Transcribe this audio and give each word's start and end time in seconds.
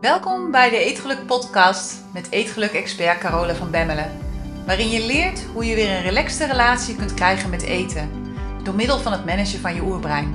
Welkom 0.00 0.50
bij 0.50 0.70
de 0.70 0.76
Eetgeluk 0.76 1.26
podcast 1.26 2.04
met 2.12 2.30
Eetgeluk-expert 2.30 3.18
Carole 3.18 3.54
van 3.54 3.70
Bemmelen. 3.70 4.18
Waarin 4.66 4.88
je 4.88 5.06
leert 5.06 5.42
hoe 5.42 5.64
je 5.64 5.74
weer 5.74 5.90
een 5.90 6.02
relaxte 6.02 6.46
relatie 6.46 6.96
kunt 6.96 7.14
krijgen 7.14 7.50
met 7.50 7.62
eten. 7.62 8.34
Door 8.62 8.74
middel 8.74 8.98
van 8.98 9.12
het 9.12 9.24
managen 9.24 9.60
van 9.60 9.74
je 9.74 9.82
oerbrein. 9.82 10.34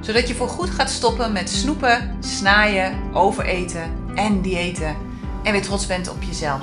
Zodat 0.00 0.28
je 0.28 0.34
voorgoed 0.34 0.70
gaat 0.70 0.90
stoppen 0.90 1.32
met 1.32 1.50
snoepen, 1.50 2.24
snaaien, 2.24 3.14
overeten 3.14 4.12
en 4.14 4.42
diëten. 4.42 4.96
En 5.44 5.52
weer 5.52 5.62
trots 5.62 5.86
bent 5.86 6.08
op 6.08 6.22
jezelf. 6.22 6.62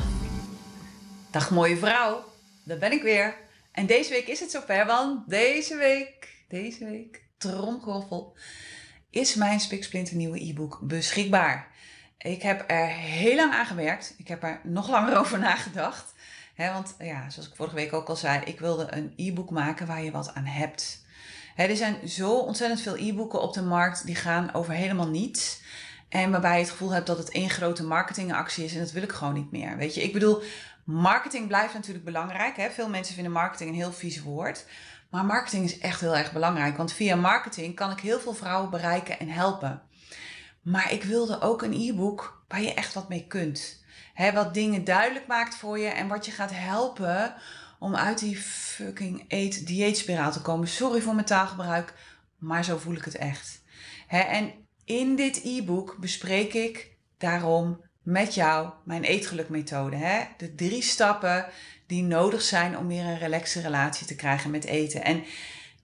Dag 1.31 1.49
mooie 1.51 1.77
vrouw, 1.77 2.23
daar 2.63 2.77
ben 2.77 2.91
ik 2.91 3.01
weer. 3.01 3.35
En 3.71 3.85
deze 3.85 4.09
week 4.09 4.27
is 4.27 4.39
het 4.39 4.51
zover, 4.51 4.85
want 4.85 5.29
deze 5.29 5.75
week, 5.75 6.43
deze 6.47 6.85
week, 6.85 7.23
tromgeroffel, 7.37 8.37
is 9.09 9.35
mijn 9.35 9.59
spiksplinternieuwe 9.59 10.49
e-book 10.49 10.79
beschikbaar. 10.81 11.68
Ik 12.19 12.41
heb 12.41 12.63
er 12.67 12.87
heel 12.87 13.35
lang 13.35 13.53
aan 13.53 13.65
gewerkt. 13.65 14.13
Ik 14.17 14.27
heb 14.27 14.43
er 14.43 14.59
nog 14.63 14.89
langer 14.89 15.17
over 15.17 15.39
nagedacht. 15.39 16.13
want 16.55 16.95
ja, 16.99 17.29
zoals 17.29 17.47
ik 17.49 17.55
vorige 17.55 17.75
week 17.75 17.93
ook 17.93 18.07
al 18.07 18.15
zei, 18.15 18.41
ik 18.45 18.59
wilde 18.59 18.87
een 18.89 19.13
e-book 19.15 19.49
maken 19.49 19.87
waar 19.87 20.03
je 20.03 20.11
wat 20.11 20.33
aan 20.33 20.45
hebt. 20.45 21.05
er 21.55 21.75
zijn 21.75 22.07
zo 22.07 22.37
ontzettend 22.37 22.81
veel 22.81 22.97
e-boeken 22.97 23.41
op 23.41 23.53
de 23.53 23.61
markt 23.61 24.05
die 24.05 24.15
gaan 24.15 24.53
over 24.53 24.73
helemaal 24.73 25.07
niets. 25.07 25.61
En 26.09 26.31
waarbij 26.31 26.53
je 26.53 26.61
het 26.61 26.69
gevoel 26.69 26.91
hebt 26.91 27.07
dat 27.07 27.17
het 27.17 27.31
één 27.31 27.49
grote 27.49 27.83
marketingactie 27.83 28.65
is 28.65 28.73
en 28.73 28.79
dat 28.79 28.91
wil 28.91 29.03
ik 29.03 29.11
gewoon 29.11 29.33
niet 29.33 29.51
meer. 29.51 29.77
Weet 29.77 29.95
je, 29.95 30.03
ik 30.03 30.13
bedoel, 30.13 30.41
marketing 30.83 31.47
blijft 31.47 31.73
natuurlijk 31.73 32.05
belangrijk. 32.05 32.71
Veel 32.71 32.89
mensen 32.89 33.13
vinden 33.13 33.31
marketing 33.33 33.69
een 33.69 33.75
heel 33.75 33.93
vies 33.93 34.21
woord. 34.21 34.65
Maar 35.09 35.25
marketing 35.25 35.63
is 35.63 35.79
echt 35.79 36.01
heel 36.01 36.17
erg 36.17 36.31
belangrijk. 36.31 36.77
Want 36.77 36.93
via 36.93 37.15
marketing 37.15 37.75
kan 37.75 37.91
ik 37.91 37.99
heel 37.99 38.19
veel 38.19 38.33
vrouwen 38.33 38.69
bereiken 38.69 39.19
en 39.19 39.29
helpen. 39.29 39.81
Maar 40.61 40.93
ik 40.93 41.03
wilde 41.03 41.41
ook 41.41 41.61
een 41.61 41.73
e-book 41.73 42.43
waar 42.47 42.61
je 42.61 42.73
echt 42.73 42.93
wat 42.93 43.09
mee 43.09 43.27
kunt. 43.27 43.83
Wat 44.33 44.53
dingen 44.53 44.83
duidelijk 44.83 45.27
maakt 45.27 45.55
voor 45.55 45.79
je 45.79 45.87
en 45.87 46.07
wat 46.07 46.25
je 46.25 46.31
gaat 46.31 46.51
helpen 46.53 47.35
om 47.79 47.95
uit 47.95 48.19
die 48.19 48.37
fucking 48.37 49.25
eet-dieetspiraal 49.27 50.31
te 50.31 50.41
komen. 50.41 50.67
Sorry 50.67 51.01
voor 51.01 51.13
mijn 51.13 51.25
taalgebruik, 51.25 51.93
maar 52.37 52.63
zo 52.63 52.77
voel 52.77 52.95
ik 52.95 53.05
het 53.05 53.15
echt. 53.15 53.61
En 54.07 54.53
in 54.85 55.15
dit 55.15 55.41
e-book 55.43 55.97
bespreek 55.99 56.53
ik 56.53 56.97
daarom 57.17 57.81
met 58.03 58.33
jou 58.33 58.69
mijn 58.85 59.03
eetgelukmethode. 59.03 60.27
De 60.37 60.55
drie 60.55 60.81
stappen 60.81 61.45
die 61.87 62.03
nodig 62.03 62.41
zijn 62.41 62.77
om 62.77 62.87
weer 62.87 63.03
een 63.03 63.17
relaxe 63.17 63.61
relatie 63.61 64.07
te 64.07 64.15
krijgen 64.15 64.51
met 64.51 64.65
eten. 64.65 65.03
En 65.03 65.23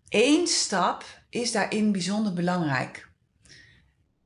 één 0.09 0.47
stap 0.47 1.03
is 1.29 1.51
daarin 1.51 1.91
bijzonder 1.91 2.33
belangrijk. 2.33 3.09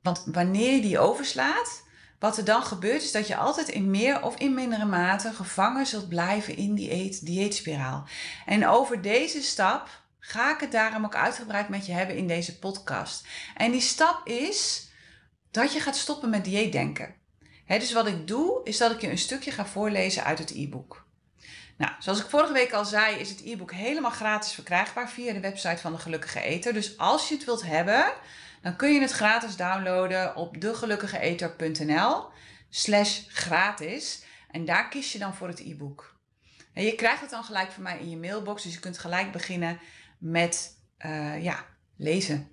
Want 0.02 0.22
wanneer 0.26 0.74
je 0.74 0.80
die 0.80 0.98
overslaat, 0.98 1.82
wat 2.18 2.36
er 2.36 2.44
dan 2.44 2.62
gebeurt, 2.62 3.02
is 3.02 3.12
dat 3.12 3.26
je 3.26 3.36
altijd 3.36 3.68
in 3.68 3.90
meer 3.90 4.22
of 4.22 4.36
in 4.36 4.54
mindere 4.54 4.84
mate 4.84 5.32
gevangen 5.32 5.86
zult 5.86 6.08
blijven 6.08 6.56
in 6.56 6.74
die 6.74 6.92
eet 6.92 7.26
dieetspiraal. 7.26 8.04
En 8.46 8.68
over 8.68 9.02
deze 9.02 9.42
stap 9.42 9.88
ga 10.18 10.54
ik 10.54 10.60
het 10.60 10.72
daarom 10.72 11.04
ook 11.04 11.14
uitgebreid 11.14 11.68
met 11.68 11.86
je 11.86 11.92
hebben 11.92 12.16
in 12.16 12.26
deze 12.26 12.58
podcast. 12.58 13.26
En 13.56 13.70
die 13.70 13.80
stap 13.80 14.26
is 14.26 14.88
dat 15.50 15.72
je 15.72 15.80
gaat 15.80 15.96
stoppen 15.96 16.30
met 16.30 16.44
dieetdenken. 16.44 17.14
Dus 17.66 17.92
wat 17.92 18.06
ik 18.06 18.26
doe, 18.26 18.60
is 18.64 18.78
dat 18.78 18.90
ik 18.90 19.00
je 19.00 19.10
een 19.10 19.18
stukje 19.18 19.50
ga 19.50 19.66
voorlezen 19.66 20.24
uit 20.24 20.38
het 20.38 20.50
e-book. 20.50 21.06
Nou, 21.76 21.92
zoals 21.98 22.20
ik 22.20 22.28
vorige 22.28 22.52
week 22.52 22.72
al 22.72 22.84
zei, 22.84 23.16
is 23.16 23.30
het 23.30 23.42
e-book 23.44 23.72
helemaal 23.72 24.10
gratis 24.10 24.52
verkrijgbaar 24.52 25.10
via 25.10 25.32
de 25.32 25.40
website 25.40 25.80
van 25.80 25.92
de 25.92 25.98
Gelukkige 25.98 26.40
Eter. 26.40 26.72
Dus 26.72 26.98
als 26.98 27.28
je 27.28 27.34
het 27.34 27.44
wilt 27.44 27.62
hebben, 27.62 28.12
dan 28.62 28.76
kun 28.76 28.92
je 28.92 29.00
het 29.00 29.10
gratis 29.10 29.56
downloaden 29.56 30.36
op 30.36 30.60
degelukkigeeter.nl 30.60 32.28
slash 32.68 33.20
gratis. 33.28 34.24
En 34.50 34.64
daar 34.64 34.88
kies 34.88 35.12
je 35.12 35.18
dan 35.18 35.34
voor 35.34 35.48
het 35.48 35.60
e-book. 35.60 36.18
En 36.72 36.84
je 36.84 36.94
krijgt 36.94 37.20
het 37.20 37.30
dan 37.30 37.44
gelijk 37.44 37.70
van 37.70 37.82
mij 37.82 37.98
in 37.98 38.10
je 38.10 38.16
mailbox, 38.16 38.62
dus 38.62 38.74
je 38.74 38.80
kunt 38.80 38.98
gelijk 38.98 39.32
beginnen 39.32 39.80
met 40.18 40.76
uh, 41.06 41.42
ja, 41.42 41.64
lezen. 41.96 42.48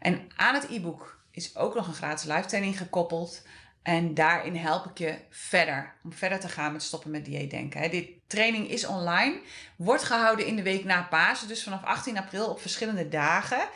En 0.00 0.28
aan 0.36 0.54
het 0.54 0.70
e-book 0.70 1.24
is 1.30 1.56
ook 1.56 1.74
nog 1.74 1.86
een 1.86 1.94
gratis 1.94 2.24
live 2.24 2.46
training 2.46 2.78
gekoppeld. 2.78 3.42
En 3.82 4.14
daarin 4.14 4.56
help 4.56 4.84
ik 4.84 4.98
je 4.98 5.18
verder. 5.30 5.94
Om 6.04 6.12
verder 6.12 6.40
te 6.40 6.48
gaan 6.48 6.72
met 6.72 6.82
stoppen 6.82 7.10
met 7.10 7.24
dieetdenken. 7.24 7.90
Dit 7.90 8.08
training 8.26 8.70
is 8.70 8.86
online. 8.86 9.40
Wordt 9.76 10.02
gehouden 10.02 10.46
in 10.46 10.56
de 10.56 10.62
week 10.62 10.84
na 10.84 11.02
Pasen. 11.02 11.48
Dus 11.48 11.62
vanaf 11.62 11.84
18 11.84 12.18
april 12.18 12.46
op 12.50 12.60
verschillende 12.60 13.08
dagen. 13.08 13.68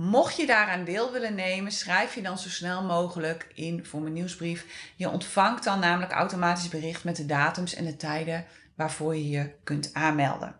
Mocht 0.00 0.36
je 0.36 0.46
daaraan 0.46 0.84
deel 0.84 1.12
willen 1.12 1.34
nemen, 1.34 1.72
schrijf 1.72 2.14
je 2.14 2.22
dan 2.22 2.38
zo 2.38 2.48
snel 2.48 2.82
mogelijk 2.82 3.46
in 3.54 3.84
voor 3.84 4.00
mijn 4.00 4.12
nieuwsbrief. 4.12 4.66
Je 4.96 5.08
ontvangt 5.08 5.64
dan 5.64 5.78
namelijk 5.78 6.12
automatisch 6.12 6.68
bericht 6.68 7.04
met 7.04 7.16
de 7.16 7.26
datums 7.26 7.74
en 7.74 7.84
de 7.84 7.96
tijden 7.96 8.46
waarvoor 8.74 9.16
je 9.16 9.28
je 9.28 9.50
kunt 9.64 9.90
aanmelden. 9.92 10.56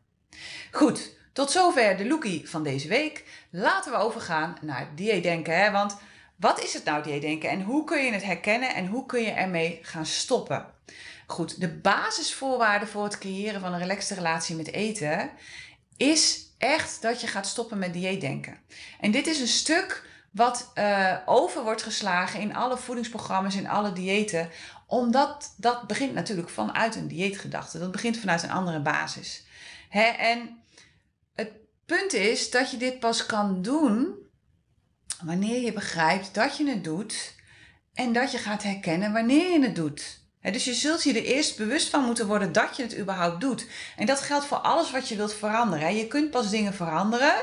Goed, 0.70 1.16
tot 1.32 1.50
zover 1.50 1.96
de 1.96 2.06
lookie 2.06 2.48
van 2.48 2.62
deze 2.62 2.88
week. 2.88 3.24
Laten 3.50 3.92
we 3.92 3.98
overgaan 3.98 4.56
naar 4.60 4.92
dieetdenken. 4.94 5.58
Hè? 5.62 5.70
Want 5.70 5.96
wat 6.36 6.62
is 6.62 6.74
het 6.74 6.84
nou 6.84 7.02
dieetdenken 7.02 7.50
en 7.50 7.62
hoe 7.62 7.84
kun 7.84 8.04
je 8.04 8.12
het 8.12 8.24
herkennen 8.24 8.74
en 8.74 8.86
hoe 8.86 9.06
kun 9.06 9.22
je 9.22 9.30
ermee 9.30 9.78
gaan 9.82 10.06
stoppen? 10.06 10.66
Goed, 11.26 11.60
de 11.60 11.68
basisvoorwaarde 11.68 12.86
voor 12.86 13.04
het 13.04 13.18
creëren 13.18 13.60
van 13.60 13.72
een 13.72 13.78
relaxte 13.78 14.14
relatie 14.14 14.56
met 14.56 14.72
eten 14.72 15.30
is 16.00 16.54
echt 16.58 17.02
dat 17.02 17.20
je 17.20 17.26
gaat 17.26 17.46
stoppen 17.46 17.78
met 17.78 17.92
dieetdenken. 17.92 18.58
En 19.00 19.10
dit 19.10 19.26
is 19.26 19.40
een 19.40 19.46
stuk 19.46 20.08
wat 20.30 20.70
uh, 20.74 21.16
over 21.26 21.62
wordt 21.62 21.82
geslagen 21.82 22.40
in 22.40 22.54
alle 22.54 22.76
voedingsprogramma's, 22.76 23.54
in 23.54 23.68
alle 23.68 23.92
diëten. 23.92 24.48
Omdat 24.86 25.54
dat 25.56 25.86
begint 25.86 26.14
natuurlijk 26.14 26.48
vanuit 26.48 26.96
een 26.96 27.08
dieetgedachte. 27.08 27.78
Dat 27.78 27.90
begint 27.90 28.18
vanuit 28.18 28.42
een 28.42 28.50
andere 28.50 28.80
basis. 28.80 29.46
Hè? 29.88 30.02
En 30.04 30.62
het 31.34 31.50
punt 31.86 32.12
is 32.12 32.50
dat 32.50 32.70
je 32.70 32.76
dit 32.76 32.98
pas 33.00 33.26
kan 33.26 33.62
doen 33.62 34.14
wanneer 35.24 35.60
je 35.60 35.72
begrijpt 35.72 36.34
dat 36.34 36.56
je 36.56 36.68
het 36.68 36.84
doet 36.84 37.34
en 37.94 38.12
dat 38.12 38.32
je 38.32 38.38
gaat 38.38 38.62
herkennen 38.62 39.12
wanneer 39.12 39.52
je 39.52 39.62
het 39.62 39.74
doet. 39.74 40.19
Dus 40.42 40.64
je 40.64 40.74
zult 40.74 41.02
je 41.02 41.12
er 41.12 41.24
eerst 41.24 41.56
bewust 41.56 41.88
van 41.88 42.04
moeten 42.04 42.26
worden 42.26 42.52
dat 42.52 42.76
je 42.76 42.82
het 42.82 42.98
überhaupt 42.98 43.40
doet. 43.40 43.66
En 43.96 44.06
dat 44.06 44.20
geldt 44.20 44.46
voor 44.46 44.58
alles 44.58 44.90
wat 44.90 45.08
je 45.08 45.16
wilt 45.16 45.34
veranderen. 45.34 45.96
Je 45.96 46.06
kunt 46.06 46.30
pas 46.30 46.50
dingen 46.50 46.74
veranderen 46.74 47.42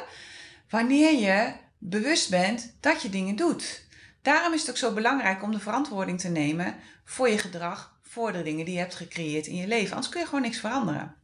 wanneer 0.69 1.19
je 1.19 1.53
bewust 1.77 2.29
bent 2.29 2.73
dat 2.79 3.01
je 3.01 3.09
dingen 3.09 3.35
doet. 3.35 3.85
Daarom 4.21 4.53
is 4.53 4.61
het 4.61 4.69
ook 4.69 4.77
zo 4.77 4.93
belangrijk 4.93 5.43
om 5.43 5.51
de 5.51 5.59
verantwoording 5.59 6.19
te 6.19 6.27
nemen 6.27 6.75
voor 7.05 7.29
je 7.29 7.37
gedrag, 7.37 7.97
voor 8.01 8.31
de 8.31 8.43
dingen 8.43 8.65
die 8.65 8.73
je 8.73 8.79
hebt 8.79 8.95
gecreëerd 8.95 9.47
in 9.47 9.55
je 9.55 9.67
leven. 9.67 9.93
Anders 9.93 10.09
kun 10.09 10.21
je 10.21 10.27
gewoon 10.27 10.41
niks 10.41 10.59
veranderen. 10.59 11.15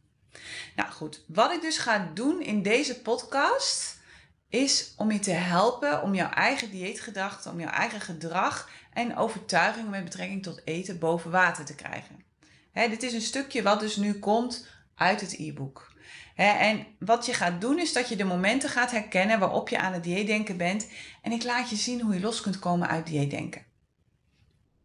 Nou 0.76 0.90
goed, 0.90 1.24
wat 1.26 1.52
ik 1.52 1.60
dus 1.60 1.78
ga 1.78 2.10
doen 2.14 2.42
in 2.42 2.62
deze 2.62 3.00
podcast 3.00 4.02
is 4.48 4.92
om 4.96 5.10
je 5.10 5.18
te 5.18 5.30
helpen 5.30 6.02
om 6.02 6.14
jouw 6.14 6.30
eigen 6.30 6.70
dieetgedachten, 6.70 7.50
om 7.50 7.60
jouw 7.60 7.70
eigen 7.70 8.00
gedrag 8.00 8.68
en 8.94 9.16
overtuigingen 9.16 9.90
met 9.90 10.04
betrekking 10.04 10.42
tot 10.42 10.60
eten 10.64 10.98
boven 10.98 11.30
water 11.30 11.64
te 11.64 11.74
krijgen. 11.74 12.24
dit 12.72 13.02
is 13.02 13.12
een 13.12 13.20
stukje 13.20 13.62
wat 13.62 13.80
dus 13.80 13.96
nu 13.96 14.18
komt 14.18 14.66
uit 14.94 15.20
het 15.20 15.38
e-book. 15.38 15.92
en 16.34 16.86
wat 16.98 17.26
je 17.26 17.34
gaat 17.34 17.60
doen 17.60 17.78
is 17.78 17.92
dat 17.92 18.08
je 18.08 18.16
de 18.16 18.24
momenten 18.24 18.68
gaat 18.70 18.90
herkennen 18.90 19.38
waarop 19.38 19.68
je 19.68 19.78
aan 19.78 19.92
het 19.92 20.04
dieetdenken 20.04 20.56
bent. 20.56 20.88
En 21.22 21.32
ik 21.32 21.44
laat 21.44 21.70
je 21.70 21.76
zien 21.76 22.00
hoe 22.00 22.14
je 22.14 22.20
los 22.20 22.40
kunt 22.40 22.58
komen 22.58 22.88
uit 22.88 23.06
dieetdenken. 23.06 23.64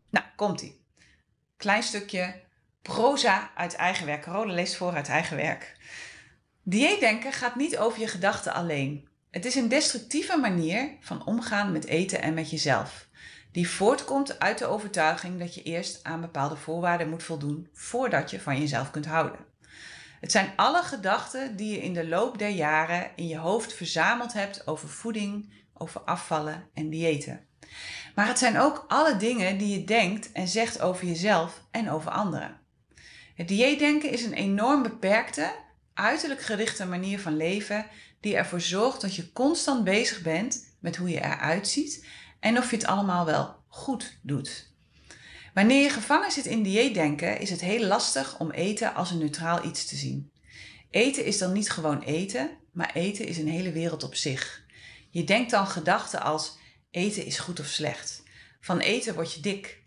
Nou, 0.09 0.25
komt-ie. 0.35 0.81
Klein 1.57 1.83
stukje 1.83 2.41
proza 2.81 3.51
uit 3.55 3.75
eigen 3.75 4.05
werk. 4.05 4.21
Carole 4.21 4.53
leest 4.53 4.75
voor 4.75 4.93
uit 4.93 5.07
eigen 5.07 5.37
werk. 5.37 5.77
Dieetdenken 6.63 7.33
gaat 7.33 7.55
niet 7.55 7.77
over 7.77 7.99
je 7.99 8.07
gedachten 8.07 8.53
alleen. 8.53 9.07
Het 9.31 9.45
is 9.45 9.55
een 9.55 9.67
destructieve 9.67 10.37
manier 10.37 10.97
van 11.00 11.25
omgaan 11.25 11.71
met 11.71 11.85
eten 11.85 12.21
en 12.21 12.33
met 12.33 12.50
jezelf, 12.50 13.07
die 13.51 13.69
voortkomt 13.69 14.40
uit 14.40 14.57
de 14.57 14.66
overtuiging 14.66 15.40
dat 15.40 15.56
je 15.56 15.63
eerst 15.63 16.04
aan 16.04 16.22
bepaalde 16.22 16.56
voorwaarden 16.56 17.10
moet 17.10 17.24
voldoen 17.24 17.69
voordat 17.74 18.31
je 18.31 18.40
van 18.40 18.60
jezelf 18.60 18.92
kunt 18.92 19.06
houden. 19.06 19.48
Het 20.19 20.31
zijn 20.31 20.54
alle 20.56 20.84
gedachten 20.84 21.56
die 21.56 21.72
je 21.72 21.81
in 21.81 21.94
de 21.94 22.07
loop 22.07 22.38
der 22.38 22.50
jaren 22.50 23.12
in 23.16 23.28
je 23.28 23.38
hoofd 23.38 23.74
verzameld 23.74 24.34
hebt 24.34 24.68
over 24.68 24.90
voeding, 24.90 25.54
over 25.74 26.01
afvallen 26.01 26.69
en 26.74 26.90
diëten. 26.90 27.46
Maar 28.16 28.28
het 28.28 28.40
zijn 28.40 28.60
ook 28.60 28.86
alle 28.88 29.18
dingen 29.18 29.57
die 29.57 29.80
je 29.80 29.86
denkt 29.86 30.31
en 30.31 30.48
zegt 30.48 30.81
over 30.81 31.07
jezelf 31.07 31.63
en 31.72 31.90
over 31.90 32.12
anderen. 32.12 32.57
Het 33.36 33.48
dieetdenken 33.48 34.12
is 34.12 34.24
een 34.24 34.34
enorm 34.34 34.84
beperkte, 34.84 35.51
uiterlijk 35.94 36.42
gerichte 36.42 36.86
manier 36.86 37.19
van 37.19 37.38
leven 37.38 37.86
die 38.19 38.36
ervoor 38.36 38.62
zorgt 38.62 39.01
dat 39.01 39.16
je 39.16 39.31
constant 39.31 39.84
bezig 39.84 40.22
bent 40.22 40.75
met 40.80 40.96
hoe 40.96 41.10
je 41.10 41.24
eruit 41.24 41.68
ziet 41.68 42.06
en 42.39 42.57
of 42.57 42.69
je 42.69 42.75
het 42.75 42.86
allemaal 42.86 43.25
wel 43.25 43.56
goed 43.68 44.18
doet. 44.21 44.68
Wanneer 45.53 45.81
je 45.81 45.89
gevangen 45.89 46.31
zit 46.31 46.45
in 46.45 46.63
dieetdenken, 46.63 47.39
is 47.39 47.50
het 47.50 47.62
heel 47.62 47.86
lastig 47.86 48.39
om 48.39 48.51
eten 48.51 48.94
als 48.94 49.12
een 49.12 49.18
neutraal 49.18 49.65
iets 49.65 49.86
te 49.86 49.95
zien. 49.95 50.31
Eten 50.89 51.25
is 51.25 51.38
dan 51.38 51.51
niet 51.51 51.69
gewoon 51.69 52.01
eten, 52.01 52.50
maar 52.71 52.91
eten 52.94 53.25
is 53.25 53.38
een 53.38 53.47
hele 53.47 53.71
wereld 53.71 54.03
op 54.03 54.15
zich. 54.15 54.65
Je 55.09 55.24
denkt 55.24 55.51
dan 55.51 55.68
gedachten 55.68 56.21
als 56.21 56.57
eten 56.91 57.25
is 57.25 57.39
goed 57.39 57.59
of 57.59 57.65
slecht. 57.65 58.24
Van 58.59 58.80
eten 58.80 59.15
word 59.15 59.33
je 59.33 59.41
dik. 59.41 59.83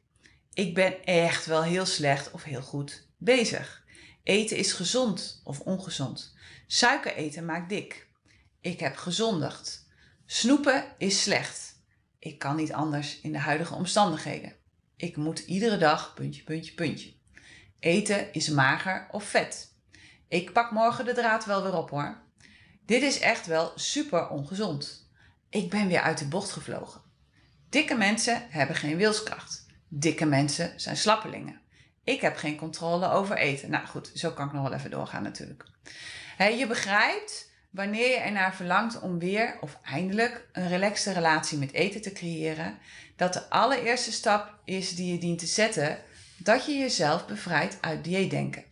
Ik 0.55 0.75
ben 0.75 1.05
echt 1.05 1.47
wel 1.47 1.63
heel 1.63 1.87
slecht 1.87 2.31
of 2.31 2.43
heel 2.43 2.63
goed 2.63 3.07
bezig. 3.19 3.85
Eten 4.23 4.57
is 4.57 4.73
gezond 4.73 5.41
of 5.45 5.61
ongezond. 5.61 6.35
Suiker 6.67 7.15
eten 7.15 7.45
maakt 7.45 7.69
dik. 7.69 8.07
Ik 8.61 8.81
heb 8.81 8.97
gezondigd. 8.97 9.87
Snoepen 10.27 10.85
is 10.99 11.23
slecht. 11.23 11.72
Ik 12.23 12.39
kan 12.39 12.57
niet 12.57 12.73
anders 12.73 13.21
in 13.21 13.33
de 13.33 13.39
huidige 13.39 13.75
omstandigheden. 13.75 14.57
Ik 14.97 15.17
moet 15.17 15.39
iedere 15.39 15.77
dag 15.77 16.15
puntje, 16.15 16.43
puntje, 16.43 16.75
puntje. 16.75 17.13
Eten 17.79 18.33
is 18.33 18.49
mager 18.49 19.09
of 19.11 19.25
vet. 19.25 19.75
Ik 20.29 20.53
pak 20.53 20.71
morgen 20.71 21.05
de 21.05 21.13
draad 21.13 21.45
wel 21.45 21.63
weer 21.63 21.77
op 21.77 21.91
hoor. 21.91 22.23
Dit 22.87 23.03
is 23.03 23.19
echt 23.19 23.47
wel 23.47 23.73
super 23.75 24.29
ongezond. 24.29 25.11
Ik 25.51 25.71
ben 25.71 25.89
weer 25.89 26.01
uit 26.01 26.19
de 26.19 26.29
bocht 26.29 26.51
gevlogen. 26.51 27.01
Dikke 27.69 27.95
mensen 27.95 28.47
hebben 28.51 28.77
geen 28.77 28.97
wilskracht. 28.97 29.67
Dikke 29.89 30.25
mensen 30.25 30.81
zijn 30.81 30.97
slappelingen. 30.97 31.61
Ik 32.05 32.21
heb 32.21 32.37
geen 32.37 32.57
controle 32.57 33.09
over 33.09 33.37
eten. 33.37 33.71
Nou 33.71 33.87
goed, 33.87 34.11
zo 34.15 34.31
kan 34.31 34.47
ik 34.47 34.53
nog 34.53 34.69
wel 34.69 34.79
even 34.79 34.91
doorgaan 34.91 35.23
natuurlijk. 35.23 35.65
je 36.39 36.67
begrijpt 36.69 37.52
wanneer 37.73 38.09
je 38.09 38.17
ernaar 38.17 38.55
verlangt 38.55 39.01
om 39.01 39.19
weer 39.19 39.59
of 39.61 39.79
eindelijk 39.83 40.49
een 40.53 40.69
relaxte 40.69 41.13
relatie 41.13 41.59
met 41.59 41.73
eten 41.73 42.03
te 42.03 42.13
creëren, 42.13 42.79
dat 43.17 43.33
de 43.33 43.51
allereerste 43.51 44.13
stap 44.13 44.55
is 44.65 44.95
die 44.95 45.13
je 45.13 45.19
dient 45.19 45.39
te 45.39 45.47
zetten, 45.47 45.99
dat 46.37 46.67
je 46.67 46.73
jezelf 46.73 47.27
bevrijdt 47.27 47.79
uit 47.81 48.05
dieetdenken. 48.05 48.65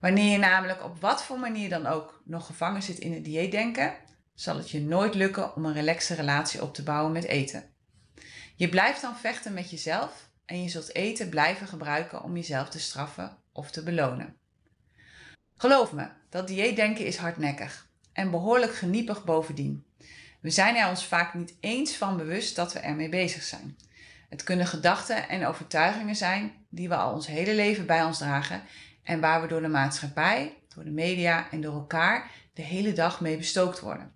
Wanneer 0.00 0.32
je 0.32 0.38
namelijk 0.38 0.84
op 0.84 1.00
wat 1.00 1.22
voor 1.22 1.38
manier 1.38 1.68
dan 1.68 1.86
ook 1.86 2.22
nog 2.24 2.46
gevangen 2.46 2.82
zit 2.82 2.98
in 2.98 3.12
het 3.12 3.24
dieetdenken, 3.24 3.94
zal 4.34 4.56
het 4.56 4.70
je 4.70 4.80
nooit 4.80 5.14
lukken 5.14 5.56
om 5.56 5.64
een 5.64 5.72
relaxe 5.72 6.14
relatie 6.14 6.62
op 6.62 6.74
te 6.74 6.82
bouwen 6.82 7.12
met 7.12 7.24
eten. 7.24 7.64
Je 8.56 8.68
blijft 8.68 9.00
dan 9.00 9.16
vechten 9.16 9.54
met 9.54 9.70
jezelf 9.70 10.30
en 10.44 10.62
je 10.62 10.68
zult 10.68 10.94
eten 10.94 11.28
blijven 11.28 11.66
gebruiken 11.66 12.22
om 12.22 12.34
jezelf 12.34 12.68
te 12.68 12.80
straffen 12.80 13.36
of 13.52 13.70
te 13.70 13.82
belonen. 13.82 14.36
Geloof 15.56 15.92
me, 15.92 16.08
dat 16.28 16.46
dieetdenken 16.46 17.06
is 17.06 17.16
hardnekkig 17.16 17.87
en 18.18 18.30
behoorlijk 18.30 18.74
geniepig 18.74 19.24
bovendien. 19.24 19.84
We 20.40 20.50
zijn 20.50 20.76
er 20.76 20.88
ons 20.88 21.06
vaak 21.06 21.34
niet 21.34 21.54
eens 21.60 21.96
van 21.96 22.16
bewust 22.16 22.56
dat 22.56 22.72
we 22.72 22.78
ermee 22.78 23.08
bezig 23.08 23.42
zijn. 23.42 23.76
Het 24.28 24.42
kunnen 24.42 24.66
gedachten 24.66 25.28
en 25.28 25.46
overtuigingen 25.46 26.16
zijn 26.16 26.52
die 26.68 26.88
we 26.88 26.96
al 26.96 27.14
ons 27.14 27.26
hele 27.26 27.54
leven 27.54 27.86
bij 27.86 28.04
ons 28.04 28.18
dragen 28.18 28.62
en 29.02 29.20
waar 29.20 29.42
we 29.42 29.48
door 29.48 29.60
de 29.60 29.68
maatschappij, 29.68 30.56
door 30.74 30.84
de 30.84 30.90
media 30.90 31.50
en 31.50 31.60
door 31.60 31.74
elkaar 31.74 32.30
de 32.52 32.62
hele 32.62 32.92
dag 32.92 33.20
mee 33.20 33.36
bestookt 33.36 33.80
worden. 33.80 34.12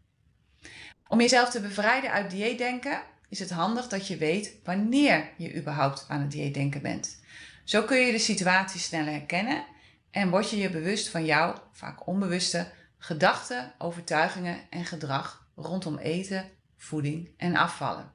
Om 1.09 1.21
jezelf 1.21 1.51
te 1.51 1.61
bevrijden 1.61 2.11
uit 2.11 2.31
dieetdenken 2.31 3.03
is 3.29 3.39
het 3.39 3.51
handig 3.51 3.89
dat 3.89 4.07
je 4.07 4.17
weet 4.17 4.55
wanneer 4.65 5.31
je 5.37 5.55
überhaupt 5.57 6.05
aan 6.09 6.21
het 6.21 6.31
dieetdenken 6.31 6.83
bent. 6.83 7.21
Zo 7.65 7.83
kun 7.83 7.99
je 7.99 8.13
de 8.13 8.19
situatie 8.19 8.81
sneller 8.81 9.13
herkennen 9.13 9.65
en 10.11 10.31
word 10.31 10.51
je 10.51 10.57
je 10.57 10.71
bewust 10.71 11.09
van 11.09 11.25
jouw, 11.25 11.55
vaak 11.73 12.07
onbewuste, 12.07 12.67
gedachten, 13.05 13.73
overtuigingen 13.79 14.61
en 14.71 14.85
gedrag 14.85 15.47
rondom 15.57 15.99
eten, 15.99 16.51
voeding 16.77 17.31
en 17.37 17.57
afvallen. 17.57 18.13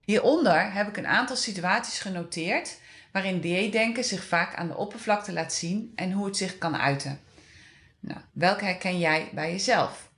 Hieronder 0.00 0.72
heb 0.72 0.88
ik 0.88 0.96
een 0.96 1.06
aantal 1.06 1.36
situaties 1.36 1.98
genoteerd 1.98 2.80
waarin 3.12 3.40
dieetdenken 3.40 4.04
zich 4.04 4.24
vaak 4.24 4.54
aan 4.54 4.66
de 4.66 4.76
oppervlakte 4.76 5.32
laat 5.32 5.52
zien 5.52 5.92
en 5.94 6.12
hoe 6.12 6.26
het 6.26 6.36
zich 6.36 6.58
kan 6.58 6.76
uiten. 6.76 7.20
Nou, 8.00 8.20
welke 8.32 8.64
herken 8.64 8.98
jij 8.98 9.30
bij 9.34 9.50
jezelf? 9.50 10.10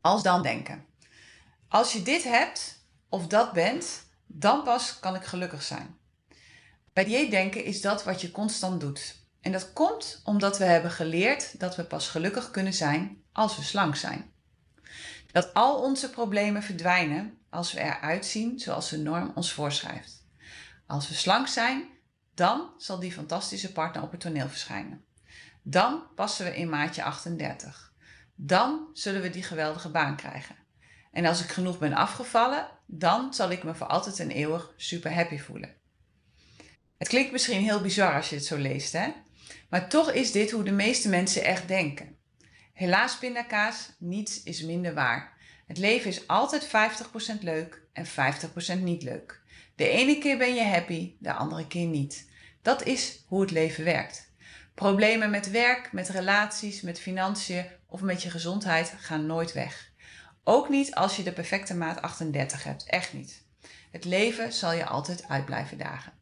Als 0.00 0.22
dan 0.22 0.42
denken. 0.42 0.86
Als 1.68 1.92
je 1.92 2.02
dit 2.02 2.24
hebt 2.24 2.84
of 3.08 3.26
dat 3.26 3.52
bent, 3.52 4.04
dan 4.26 4.62
pas 4.62 4.98
kan 4.98 5.14
ik 5.14 5.24
gelukkig 5.24 5.62
zijn. 5.62 5.96
Bij 6.92 7.04
dieetdenken 7.04 7.64
is 7.64 7.80
dat 7.80 8.04
wat 8.04 8.20
je 8.20 8.30
constant 8.30 8.80
doet. 8.80 9.16
En 9.40 9.52
dat 9.52 9.72
komt 9.72 10.20
omdat 10.24 10.58
we 10.58 10.64
hebben 10.64 10.90
geleerd 10.90 11.60
dat 11.60 11.76
we 11.76 11.84
pas 11.84 12.08
gelukkig 12.08 12.50
kunnen 12.50 12.74
zijn 12.74 13.22
als 13.32 13.56
we 13.56 13.62
slank 13.62 13.96
zijn. 13.96 14.32
Dat 15.32 15.54
al 15.54 15.82
onze 15.82 16.10
problemen 16.10 16.62
verdwijnen 16.62 17.38
als 17.50 17.72
we 17.72 17.80
eruit 17.80 18.26
zien 18.26 18.58
zoals 18.58 18.88
de 18.88 18.98
norm 18.98 19.32
ons 19.34 19.52
voorschrijft. 19.52 20.26
Als 20.86 21.08
we 21.08 21.14
slank 21.14 21.48
zijn, 21.48 21.88
dan 22.34 22.70
zal 22.76 22.98
die 22.98 23.12
fantastische 23.12 23.72
partner 23.72 24.02
op 24.02 24.10
het 24.10 24.20
toneel 24.20 24.48
verschijnen. 24.48 25.04
Dan 25.62 26.02
passen 26.14 26.44
we 26.44 26.56
in 26.56 26.68
maatje 26.68 27.02
38. 27.02 27.92
Dan 28.34 28.88
zullen 28.92 29.22
we 29.22 29.30
die 29.30 29.42
geweldige 29.42 29.88
baan 29.88 30.16
krijgen. 30.16 30.56
En 31.12 31.26
als 31.26 31.42
ik 31.42 31.48
genoeg 31.48 31.78
ben 31.78 31.92
afgevallen, 31.92 32.68
dan 32.86 33.34
zal 33.34 33.50
ik 33.50 33.62
me 33.62 33.74
voor 33.74 33.86
altijd 33.86 34.20
en 34.20 34.30
eeuwig 34.30 34.72
super 34.76 35.14
happy 35.14 35.38
voelen. 35.38 35.74
Het 36.98 37.08
klinkt 37.08 37.32
misschien 37.32 37.62
heel 37.62 37.80
bizar 37.80 38.14
als 38.14 38.28
je 38.28 38.34
het 38.34 38.44
zo 38.44 38.56
leest, 38.56 38.92
hè? 38.92 39.12
Maar 39.68 39.88
toch 39.88 40.12
is 40.12 40.32
dit 40.32 40.50
hoe 40.50 40.64
de 40.64 40.72
meeste 40.72 41.08
mensen 41.08 41.44
echt 41.44 41.68
denken. 41.68 42.16
Helaas 42.72 43.18
pindakaas, 43.18 43.92
niets 43.98 44.42
is 44.42 44.62
minder 44.62 44.94
waar. 44.94 45.36
Het 45.66 45.78
leven 45.78 46.10
is 46.10 46.26
altijd 46.26 46.66
50% 46.66 47.40
leuk 47.40 47.82
en 47.92 48.06
50% 48.06 48.82
niet 48.82 49.02
leuk. 49.02 49.42
De 49.76 49.88
ene 49.88 50.18
keer 50.18 50.38
ben 50.38 50.54
je 50.54 50.64
happy, 50.64 51.14
de 51.18 51.32
andere 51.32 51.66
keer 51.66 51.86
niet. 51.86 52.30
Dat 52.62 52.82
is 52.82 53.24
hoe 53.26 53.40
het 53.40 53.50
leven 53.50 53.84
werkt. 53.84 54.32
Problemen 54.74 55.30
met 55.30 55.50
werk, 55.50 55.92
met 55.92 56.08
relaties, 56.08 56.80
met 56.80 57.00
financiën 57.00 57.66
of 57.86 58.00
met 58.00 58.22
je 58.22 58.30
gezondheid 58.30 58.94
gaan 58.98 59.26
nooit 59.26 59.52
weg. 59.52 59.90
Ook 60.44 60.68
niet 60.68 60.94
als 60.94 61.16
je 61.16 61.22
de 61.22 61.32
perfecte 61.32 61.74
maat 61.74 62.02
38 62.02 62.64
hebt, 62.64 62.84
echt 62.86 63.12
niet. 63.12 63.44
Het 63.90 64.04
leven 64.04 64.52
zal 64.52 64.72
je 64.72 64.86
altijd 64.86 65.28
uit 65.28 65.44
blijven 65.44 65.78
dagen. 65.78 66.17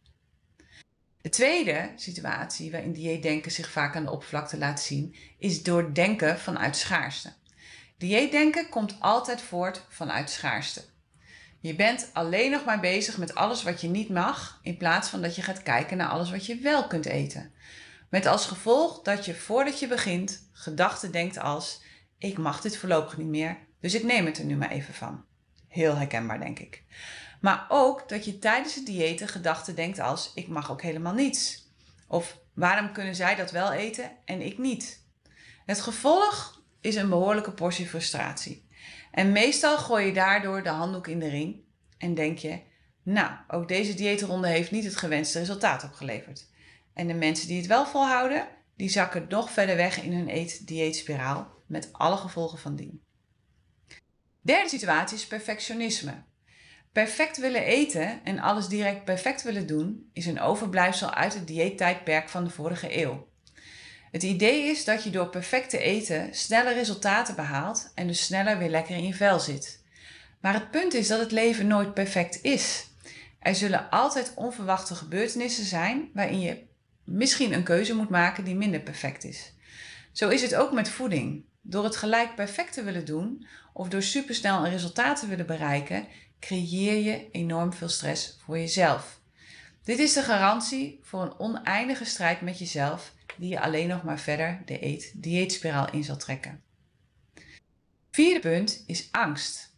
De 1.27 1.33
tweede 1.33 1.93
situatie 1.97 2.71
waarin 2.71 2.93
dieetdenken 2.93 3.53
zich 3.53 3.71
vaak 3.71 3.97
aan 3.97 4.05
de 4.05 4.11
oppervlakte 4.11 4.59
laat 4.59 4.81
zien, 4.81 5.15
is 5.39 5.63
door 5.63 5.95
denken 5.95 6.39
vanuit 6.39 6.77
schaarste. 6.77 7.33
Dieetdenken 7.99 8.69
komt 8.69 8.97
altijd 9.01 9.41
voort 9.41 9.85
vanuit 9.89 10.31
schaarste. 10.31 10.85
Je 11.61 11.75
bent 11.75 12.11
alleen 12.13 12.51
nog 12.51 12.65
maar 12.65 12.81
bezig 12.81 13.19
met 13.19 13.35
alles 13.35 13.63
wat 13.63 13.81
je 13.81 13.89
niet 13.89 14.09
mag, 14.09 14.59
in 14.63 14.77
plaats 14.77 15.09
van 15.09 15.23
dat 15.23 15.37
je 15.37 15.43
gaat 15.43 15.63
kijken 15.63 15.97
naar 15.97 16.09
alles 16.09 16.31
wat 16.31 16.47
je 16.47 16.57
wel 16.57 16.87
kunt 16.87 17.07
eten. 17.07 17.53
Met 18.11 18.27
als 18.27 18.47
gevolg 18.47 19.03
dat 19.03 19.25
je 19.25 19.35
voordat 19.35 19.81
je 19.81 19.87
begint 19.87 20.49
gedachten 20.53 21.13
denkt 21.13 21.39
als: 21.39 21.83
ik 22.19 22.39
mag 22.39 22.61
dit 22.61 22.77
voorlopig 22.77 23.17
niet 23.17 23.27
meer, 23.27 23.59
dus 23.81 23.95
ik 23.95 24.03
neem 24.03 24.27
het 24.27 24.39
er 24.39 24.45
nu 24.45 24.57
maar 24.57 24.71
even 24.71 24.95
van. 24.95 25.25
Heel 25.69 25.97
herkenbaar, 25.97 26.41
denk 26.41 26.59
ik. 26.59 26.83
Maar 27.41 27.67
ook 27.69 28.09
dat 28.09 28.25
je 28.25 28.39
tijdens 28.39 28.75
het 28.75 28.87
diëten 28.87 29.29
gedachten 29.29 29.75
denkt 29.75 29.99
als: 29.99 30.33
ik 30.35 30.49
mag 30.49 30.71
ook 30.71 30.83
helemaal 30.83 31.15
niets. 31.15 31.71
Of 32.07 32.39
waarom 32.55 32.93
kunnen 32.93 33.15
zij 33.15 33.35
dat 33.35 33.51
wel 33.51 33.73
eten 33.73 34.11
en 34.25 34.41
ik 34.41 34.59
niet? 34.59 35.05
Het 35.67 35.81
gevolg 35.81 36.63
is 36.81 36.95
een 36.95 37.09
behoorlijke 37.09 37.53
portie 37.53 37.87
frustratie. 37.87 38.69
En 39.11 39.33
meestal 39.33 39.79
gooi 39.79 40.07
je 40.07 40.13
daardoor 40.13 40.63
de 40.63 40.69
handdoek 40.69 41.07
in 41.07 41.19
de 41.19 41.29
ring 41.29 41.57
en 41.99 42.15
denk 42.15 42.39
je: 42.39 42.61
nou, 43.03 43.31
ook 43.49 43.69
deze 43.69 43.95
dieetronde 43.95 44.49
heeft 44.49 44.71
niet 44.71 44.85
het 44.85 44.97
gewenste 44.97 45.39
resultaat 45.39 45.85
opgeleverd. 45.85 46.47
En 46.95 47.07
de 47.07 47.15
mensen 47.15 47.49
die 47.49 47.57
het 47.57 47.67
wel 47.67 47.87
volhouden, 47.87 48.49
die 48.77 48.89
zakken 48.89 49.27
nog 49.29 49.51
verder 49.51 49.77
weg 49.77 50.03
in 50.03 50.13
hun 50.13 50.29
eet-dieetspiraal 50.29 51.55
met 51.67 51.89
alle 51.93 52.17
gevolgen 52.17 52.59
van 52.59 52.77
dien. 52.77 53.03
Derde 54.41 54.69
situatie 54.69 55.17
is 55.17 55.27
perfectionisme. 55.27 56.23
Perfect 56.97 57.37
willen 57.37 57.65
eten 57.65 58.21
en 58.25 58.39
alles 58.39 58.69
direct 58.69 59.05
perfect 59.05 59.43
willen 59.43 59.67
doen 59.67 60.11
is 60.13 60.27
een 60.27 60.41
overblijfsel 60.41 61.11
uit 61.11 61.35
het 61.35 61.47
dieettijdperk 61.47 62.29
van 62.29 62.45
de 62.45 62.51
vorige 62.51 63.03
eeuw. 63.03 63.29
Het 64.11 64.23
idee 64.23 64.63
is 64.63 64.85
dat 64.85 65.05
je 65.05 65.11
door 65.11 65.29
perfect 65.29 65.71
te 65.71 65.79
eten 65.79 66.35
sneller 66.35 66.75
resultaten 66.75 67.35
behaalt 67.35 67.93
en 67.95 68.07
dus 68.07 68.25
sneller 68.25 68.59
weer 68.59 68.69
lekker 68.69 68.97
in 68.97 69.07
je 69.07 69.15
vel 69.15 69.41
zit. 69.41 69.83
Maar 70.41 70.55
het 70.55 70.71
punt 70.71 70.95
is 70.95 71.09
dat 71.09 71.21
het 71.21 71.33
leven 71.33 71.67
nooit 71.67 71.95
perfect 71.95 72.43
is. 72.43 72.87
Er 73.39 73.55
zullen 73.55 73.91
altijd 73.91 74.33
onverwachte 74.35 74.95
gebeurtenissen 74.95 75.65
zijn 75.65 76.11
waarin 76.15 76.41
je 76.41 76.63
misschien 77.05 77.53
een 77.53 77.65
keuze 77.65 77.95
moet 77.95 78.11
maken 78.11 78.45
die 78.45 78.55
minder 78.55 78.81
perfect 78.81 79.25
is. 79.25 79.53
Zo 80.13 80.29
is 80.29 80.43
het 80.43 80.55
ook 80.55 80.73
met 80.73 80.89
voeding. 80.89 81.45
Door 81.61 81.85
het 81.85 81.97
gelijk 81.97 82.35
perfect 82.35 82.73
te 82.73 82.83
willen 82.83 83.05
doen 83.05 83.47
of 83.73 83.89
door 83.89 84.03
supersnel 84.03 84.65
een 84.65 84.71
resultaat 84.71 85.21
te 85.21 85.27
willen 85.27 85.47
bereiken, 85.47 86.07
creëer 86.47 87.05
je 87.05 87.31
enorm 87.31 87.73
veel 87.73 87.89
stress 87.89 88.39
voor 88.45 88.59
jezelf. 88.59 89.21
Dit 89.85 89.99
is 89.99 90.13
de 90.13 90.23
garantie 90.23 91.01
voor 91.03 91.23
een 91.23 91.39
oneindige 91.39 92.05
strijd 92.05 92.41
met 92.41 92.59
jezelf 92.59 93.13
die 93.37 93.49
je 93.49 93.61
alleen 93.61 93.89
nog 93.89 94.03
maar 94.03 94.19
verder 94.19 94.63
de 94.65 94.85
eet-dieetspiraal 94.85 95.91
in 95.91 96.05
zal 96.05 96.17
trekken. 96.17 96.63
Vierde 98.11 98.41
punt 98.41 98.85
is 98.87 99.09
angst. 99.11 99.75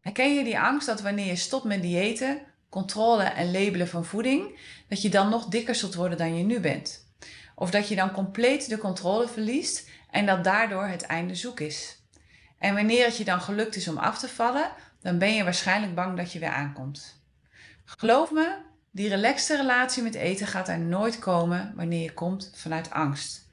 Herken 0.00 0.34
je 0.34 0.44
die 0.44 0.58
angst 0.58 0.86
dat 0.86 1.00
wanneer 1.00 1.26
je 1.26 1.36
stopt 1.36 1.64
met 1.64 1.82
diëten, 1.82 2.40
controle 2.68 3.24
en 3.24 3.50
labelen 3.50 3.88
van 3.88 4.04
voeding, 4.04 4.58
dat 4.88 5.02
je 5.02 5.08
dan 5.08 5.28
nog 5.28 5.46
dikker 5.46 5.74
zult 5.74 5.94
worden 5.94 6.18
dan 6.18 6.36
je 6.36 6.44
nu 6.44 6.60
bent? 6.60 7.06
Of 7.54 7.70
dat 7.70 7.88
je 7.88 7.96
dan 7.96 8.10
compleet 8.10 8.68
de 8.68 8.78
controle 8.78 9.28
verliest 9.28 9.88
en 10.10 10.26
dat 10.26 10.44
daardoor 10.44 10.86
het 10.86 11.02
einde 11.02 11.34
zoek 11.34 11.60
is? 11.60 12.02
En 12.58 12.74
wanneer 12.74 13.04
het 13.04 13.16
je 13.16 13.24
dan 13.24 13.40
gelukt 13.40 13.76
is 13.76 13.88
om 13.88 13.98
af 13.98 14.18
te 14.18 14.28
vallen, 14.28 14.72
dan 15.00 15.18
ben 15.18 15.34
je 15.34 15.44
waarschijnlijk 15.44 15.94
bang 15.94 16.16
dat 16.16 16.32
je 16.32 16.38
weer 16.38 16.48
aankomt. 16.48 17.22
Geloof 17.84 18.30
me, 18.30 18.56
die 18.90 19.08
relaxte 19.08 19.56
relatie 19.56 20.02
met 20.02 20.14
eten 20.14 20.46
gaat 20.46 20.68
er 20.68 20.78
nooit 20.78 21.18
komen 21.18 21.72
wanneer 21.76 22.02
je 22.02 22.12
komt 22.12 22.52
vanuit 22.54 22.90
angst. 22.90 23.46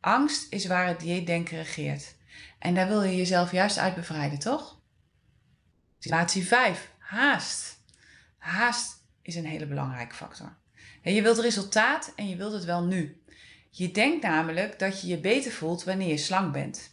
Angst 0.00 0.52
is 0.52 0.66
waar 0.66 0.86
het 0.86 1.00
dieetdenken 1.00 1.56
regeert. 1.56 2.14
En 2.58 2.74
daar 2.74 2.88
wil 2.88 3.02
je 3.02 3.16
jezelf 3.16 3.52
juist 3.52 3.78
uit 3.78 3.94
bevrijden, 3.94 4.38
toch? 4.38 4.78
Situatie 5.98 6.46
5. 6.46 6.90
Haast. 6.98 7.78
Haast 8.38 9.04
is 9.22 9.34
een 9.34 9.46
hele 9.46 9.66
belangrijke 9.66 10.14
factor. 10.14 10.56
Je 11.02 11.22
wilt 11.22 11.38
resultaat 11.38 12.12
en 12.16 12.28
je 12.28 12.36
wilt 12.36 12.52
het 12.52 12.64
wel 12.64 12.84
nu. 12.84 13.22
Je 13.70 13.90
denkt 13.90 14.22
namelijk 14.22 14.78
dat 14.78 15.00
je 15.00 15.06
je 15.06 15.18
beter 15.18 15.52
voelt 15.52 15.84
wanneer 15.84 16.08
je 16.08 16.16
slank 16.16 16.52
bent. 16.52 16.90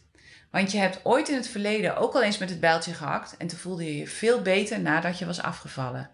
Want 0.50 0.72
je 0.72 0.78
hebt 0.78 1.00
ooit 1.02 1.28
in 1.28 1.34
het 1.34 1.48
verleden 1.48 1.96
ook 1.96 2.14
al 2.14 2.22
eens 2.22 2.38
met 2.38 2.50
het 2.50 2.60
bijltje 2.60 2.94
gehakt 2.94 3.36
en 3.36 3.46
toen 3.46 3.58
voelde 3.58 3.84
je 3.84 3.96
je 3.96 4.06
veel 4.06 4.42
beter 4.42 4.80
nadat 4.80 5.18
je 5.18 5.26
was 5.26 5.42
afgevallen. 5.42 6.10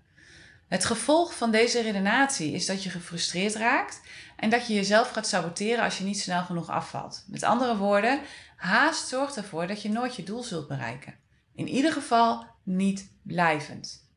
Het 0.68 0.84
gevolg 0.84 1.34
van 1.36 1.50
deze 1.50 1.82
redenatie 1.82 2.52
is 2.52 2.66
dat 2.66 2.82
je 2.82 2.90
gefrustreerd 2.90 3.54
raakt 3.54 4.00
en 4.36 4.50
dat 4.50 4.66
je 4.66 4.74
jezelf 4.74 5.10
gaat 5.10 5.26
saboteren 5.26 5.84
als 5.84 5.98
je 5.98 6.04
niet 6.04 6.20
snel 6.20 6.42
genoeg 6.42 6.68
afvalt. 6.68 7.24
Met 7.26 7.42
andere 7.42 7.76
woorden, 7.76 8.20
haast 8.56 9.08
zorgt 9.08 9.36
ervoor 9.36 9.66
dat 9.66 9.82
je 9.82 9.90
nooit 9.90 10.16
je 10.16 10.22
doel 10.22 10.42
zult 10.42 10.68
bereiken. 10.68 11.14
In 11.54 11.68
ieder 11.68 11.92
geval 11.92 12.46
niet 12.62 13.10
blijvend. 13.22 14.08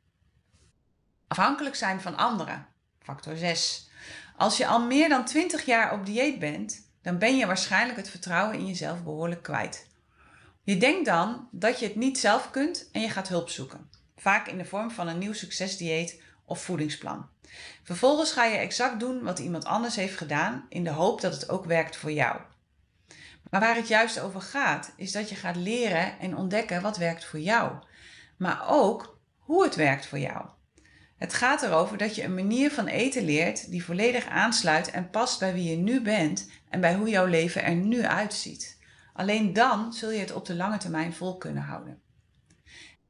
Afhankelijk 1.28 1.76
zijn 1.76 2.02
van 2.02 2.18
anderen. 2.18 2.68
Factor 3.00 3.38
6. 3.38 3.90
Als 4.38 4.58
je 4.58 4.68
al 4.68 4.86
meer 4.86 5.10
dan 5.10 5.26
20 5.26 5.66
jaar 5.66 5.94
op 5.94 6.06
dieet 6.06 6.40
bent, 6.40 6.90
dan 7.02 7.18
ben 7.18 7.38
je 7.38 7.46
waarschijnlijk 7.46 7.98
het 7.98 8.10
vertrouwen 8.10 8.58
in 8.58 8.68
jezelf 8.68 9.04
behoorlijk 9.04 9.44
kwijt. 9.44 9.88
Je 10.68 10.78
denkt 10.78 11.06
dan 11.06 11.48
dat 11.52 11.80
je 11.80 11.86
het 11.86 11.96
niet 11.96 12.20
zelf 12.20 12.52
kunt 12.52 12.90
en 12.92 13.02
je 13.02 13.10
gaat 13.10 13.28
hulp 13.28 13.50
zoeken. 13.50 13.90
Vaak 14.18 14.48
in 14.48 14.58
de 14.58 14.66
vorm 14.66 14.92
van 14.92 15.08
een 15.08 15.18
nieuw 15.18 15.34
succesdieet 15.34 16.22
of 16.46 16.62
voedingsplan. 16.62 17.28
Vervolgens 17.84 18.32
ga 18.32 18.46
je 18.46 18.58
exact 18.58 19.00
doen 19.00 19.24
wat 19.24 19.40
iemand 19.40 19.66
anders 19.66 19.96
heeft 19.96 20.18
gedaan 20.18 20.66
in 20.70 20.84
de 20.84 20.90
hoop 20.90 21.22
dat 21.22 21.34
het 21.34 21.50
ook 21.50 21.66
werkt 21.66 21.96
voor 21.96 22.12
jou. 22.12 22.42
Maar 23.50 23.62
waar 23.62 23.76
het 23.76 23.88
juist 23.88 24.20
over 24.20 24.42
gaat, 24.42 24.94
is 24.98 25.12
dat 25.12 25.30
je 25.30 25.36
gaat 25.36 25.56
leren 25.56 26.20
en 26.20 26.38
ontdekken 26.38 26.82
wat 26.82 26.98
werkt 26.98 27.26
voor 27.26 27.40
jou. 27.40 27.72
Maar 28.38 28.64
ook 28.68 29.20
hoe 29.38 29.64
het 29.64 29.76
werkt 29.76 30.06
voor 30.06 30.20
jou. 30.20 30.46
Het 31.18 31.34
gaat 31.34 31.62
erover 31.62 31.98
dat 31.98 32.16
je 32.16 32.24
een 32.24 32.36
manier 32.36 32.72
van 32.72 32.88
eten 32.88 33.26
leert 33.26 33.72
die 33.72 33.86
volledig 33.86 34.26
aansluit 34.26 34.92
en 34.92 35.10
past 35.10 35.40
bij 35.40 35.54
wie 35.54 35.70
je 35.70 35.78
nu 35.78 36.02
bent 36.02 36.50
en 36.70 36.82
bij 36.82 36.96
hoe 36.96 37.10
jouw 37.10 37.26
leven 37.26 37.64
er 37.64 37.76
nu 37.76 38.06
uitziet. 38.06 38.76
Alleen 39.18 39.54
dan 39.54 39.94
zul 39.94 40.12
je 40.12 40.20
het 40.20 40.32
op 40.32 40.46
de 40.46 40.56
lange 40.56 40.78
termijn 40.78 41.14
vol 41.14 41.38
kunnen 41.38 41.64
houden. 41.64 42.02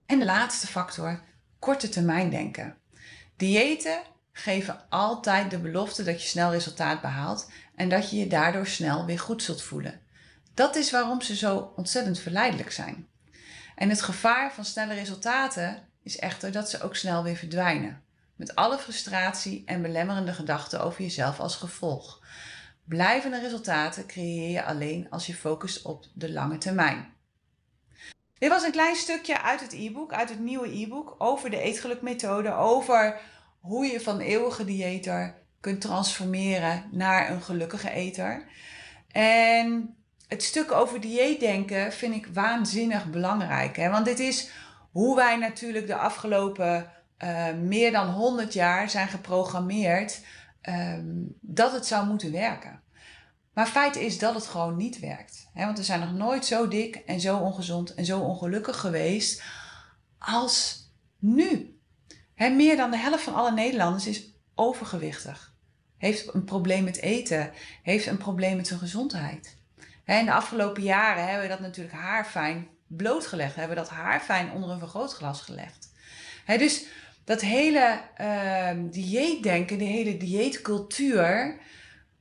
En 0.06 0.20
de 0.20 0.26
laatste 0.26 0.68
factor, 0.68 1.22
korte 1.60 1.90
termijn 1.90 2.30
denken. 2.30 2.78
Diëten 3.36 4.02
geven 4.32 4.90
altijd 4.90 5.52
de 5.52 5.60
belofte 5.60 6.04
dat 6.04 6.22
je 6.22 6.28
snel 6.28 6.52
resultaat 6.52 7.02
behaalt 7.02 7.52
en 7.76 7.90
dat 7.90 8.10
je 8.10 8.18
je 8.18 8.28
daardoor 8.28 8.68
snel 8.68 9.06
weer 9.06 9.20
goed 9.20 9.44
zult 9.44 9.62
voelen. 9.62 10.02
Dat 10.54 10.76
is 10.76 10.92
waarom 10.92 11.22
ze 11.22 11.36
zo 11.36 11.74
ontzettend 11.76 12.20
verleidelijk 12.20 12.72
zijn. 12.72 13.08
En 13.76 13.90
het 13.90 14.02
gevaar 14.02 14.54
van 14.54 14.66
snelle 14.66 14.94
resultaten 14.94 15.88
is 16.04 16.20
echter 16.20 16.52
dat 16.52 16.70
ze 16.70 16.82
ook 16.82 16.96
snel 16.96 17.24
weer 17.24 17.36
verdwijnen. 17.36 18.04
Met 18.36 18.56
alle 18.56 18.78
frustratie 18.78 19.64
en 19.66 19.82
belemmerende 19.82 20.34
gedachten 20.34 20.82
over 20.82 21.02
jezelf 21.02 21.40
als 21.40 21.56
gevolg. 21.56 22.22
Blijvende 22.88 23.40
resultaten 23.40 24.06
creëer 24.06 24.52
je 24.52 24.64
alleen 24.64 25.08
als 25.10 25.26
je 25.26 25.34
focust 25.34 25.86
op 25.86 26.06
de 26.14 26.32
lange 26.32 26.58
termijn. 26.58 27.14
Dit 28.38 28.50
was 28.50 28.64
een 28.64 28.72
klein 28.72 28.96
stukje 28.96 29.42
uit 29.42 29.60
het 29.60 29.74
e-book, 29.74 30.14
uit 30.14 30.30
het 30.30 30.40
nieuwe 30.40 30.80
e-book 30.80 31.16
over 31.18 31.50
de 31.50 31.60
eetgelukmethode, 31.60 32.54
over 32.54 33.20
hoe 33.60 33.86
je 33.86 34.02
van 34.02 34.20
eeuwige 34.20 34.66
dieeter 34.66 35.36
kunt 35.60 35.82
transformeren 35.82 36.84
naar 36.92 37.32
een 37.32 37.42
gelukkige 37.42 37.90
eter. 37.90 38.46
En 39.12 39.96
het 40.28 40.44
stuk 40.44 40.72
over 40.72 41.02
dieetdenken 41.02 41.94
vind 41.94 42.16
ik 42.16 42.28
waanzinnig 42.34 43.10
belangrijk. 43.10 43.76
Hè? 43.76 43.90
Want 43.90 44.06
dit 44.06 44.20
is 44.20 44.50
hoe 44.92 45.16
wij 45.16 45.38
natuurlijk 45.38 45.88
de 45.88 45.96
afgelopen 45.96 46.92
uh, 47.24 47.46
meer 47.54 47.92
dan 47.92 48.08
100 48.08 48.54
jaar 48.54 48.90
zijn 48.90 49.08
geprogrammeerd 49.08 50.20
um, 50.68 51.38
dat 51.42 51.72
het 51.72 51.86
zou 51.86 52.08
moeten 52.08 52.32
werken. 52.32 52.82
Maar 53.54 53.68
feit 53.68 53.96
is 53.96 54.20
dat 54.20 54.34
het 54.34 54.48
gewoon 54.48 54.78
niet 54.78 55.00
werkt. 55.00 55.50
Want 55.54 55.78
we 55.78 55.84
zijn 55.84 56.00
nog 56.00 56.14
nooit 56.14 56.46
zo 56.46 56.68
dik 56.68 56.96
en 56.96 57.20
zo 57.20 57.38
ongezond 57.38 57.94
en 57.94 58.06
zo 58.06 58.20
ongelukkig 58.20 58.80
geweest 58.80 59.44
als 60.18 60.90
nu. 61.20 61.80
Meer 62.36 62.78
dan 62.78 62.92
de 62.92 62.98
helft 62.98 63.24
van 63.24 63.36
alle 63.36 63.52
Nederlanders 63.52 64.08
is 64.08 64.34
overgewichtig. 64.56 65.56
Heeft 65.98 66.34
een 66.34 66.44
probleem 66.44 66.84
met 66.84 66.98
eten. 66.98 67.52
Heeft 67.84 68.06
een 68.06 68.18
probleem 68.18 68.56
met 68.56 68.68
zijn 68.68 68.80
gezondheid. 68.80 69.58
Hè, 70.04 70.20
in 70.20 70.26
de 70.26 70.34
afgelopen 70.34 70.84
jaren 70.84 71.24
hebben 71.24 71.42
we 71.42 71.48
dat 71.48 71.60
natuurlijk 71.60 71.96
haarfijn 71.96 72.68
blootgelegd. 72.88 73.56
Hebben 73.56 73.76
we 73.76 73.82
dat 73.82 73.92
haarfijn 73.92 74.52
onder 74.52 74.70
een 74.70 74.80
vergrootglas 74.80 75.42
gelegd. 75.42 75.92
Dus 76.46 76.86
dat 77.28 77.42
hele 77.42 78.00
uh, 78.22 78.70
dieetdenken, 78.92 79.78
de 79.78 79.84
hele 79.84 80.18
dieetcultuur, 80.18 81.58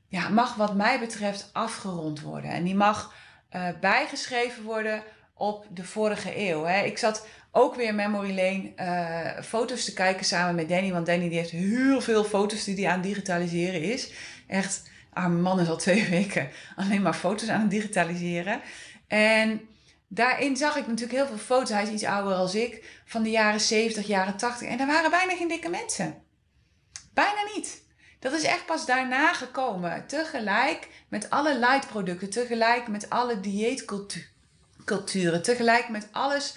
ja, 0.08 0.28
mag 0.28 0.54
wat 0.54 0.74
mij 0.74 0.98
betreft 0.98 1.50
afgerond 1.52 2.20
worden. 2.20 2.50
En 2.50 2.64
die 2.64 2.74
mag 2.74 3.14
uh, 3.54 3.68
bijgeschreven 3.80 4.62
worden 4.62 5.02
op 5.34 5.66
de 5.70 5.84
vorige 5.84 6.48
eeuw. 6.48 6.64
Hè. 6.64 6.82
Ik 6.82 6.98
zat 6.98 7.26
ook 7.52 7.74
weer 7.74 7.94
Memory 7.94 8.34
Lane 8.34 8.72
uh, 8.76 9.42
foto's 9.42 9.84
te 9.84 9.92
kijken 9.92 10.24
samen 10.24 10.54
met 10.54 10.68
Danny. 10.68 10.92
Want 10.92 11.06
Danny 11.06 11.28
die 11.28 11.38
heeft 11.38 11.50
heel 11.50 12.00
veel 12.00 12.24
foto's 12.24 12.64
die 12.64 12.84
hij 12.84 12.94
aan 12.94 13.00
digitaliseren 13.00 13.82
is. 13.82 14.12
Echt, 14.46 14.90
arme 15.12 15.40
man 15.40 15.60
is 15.60 15.68
al 15.68 15.76
twee 15.76 16.04
weken 16.18 16.48
alleen 16.76 17.02
maar 17.02 17.14
foto's 17.14 17.48
aan 17.48 17.60
het 17.60 17.70
digitaliseren. 17.70 18.60
En 19.06 19.60
daarin 20.08 20.56
zag 20.56 20.76
ik 20.76 20.86
natuurlijk 20.86 21.18
heel 21.18 21.26
veel 21.26 21.36
foto's. 21.36 21.68
Hij 21.68 21.82
is 21.82 21.88
iets 21.88 22.04
ouder 22.04 22.34
als 22.34 22.54
ik. 22.54 23.00
Van 23.04 23.22
de 23.22 23.30
jaren 23.30 23.60
70, 23.60 24.06
jaren 24.06 24.36
80. 24.36 24.68
En 24.68 24.78
daar 24.78 24.86
waren 24.86 25.10
bijna 25.10 25.36
geen 25.36 25.48
dikke 25.48 25.68
mensen. 25.68 26.22
Bijna 27.14 27.40
niet. 27.54 27.84
Dat 28.18 28.32
is 28.32 28.42
echt 28.42 28.66
pas 28.66 28.86
daarna 28.86 29.32
gekomen. 29.32 30.06
Tegelijk 30.06 30.88
met 31.08 31.30
alle 31.30 31.58
light 31.58 31.88
producten. 31.88 32.30
Tegelijk 32.30 32.88
met 32.88 33.10
alle 33.10 33.40
dieetculturen. 33.40 35.42
Tegelijk 35.42 35.88
met 35.88 36.08
alles. 36.12 36.56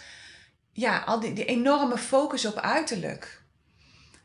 Ja, 0.72 1.00
al 1.00 1.20
die, 1.20 1.34
die 1.34 1.46
enorme 1.46 1.98
focus 1.98 2.46
op 2.46 2.58
uiterlijk. 2.58 3.38